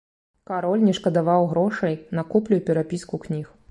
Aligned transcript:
Кароль 0.51 0.85
не 0.87 0.95
шкадаваў 1.01 1.47
грошай 1.53 1.93
на 2.21 2.27
куплю 2.35 2.53
і 2.63 2.67
перапіску 2.69 3.25
кніг. 3.27 3.59